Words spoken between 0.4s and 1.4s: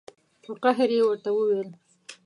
په قهر یې ورته